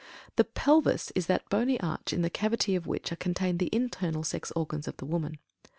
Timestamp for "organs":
4.55-4.87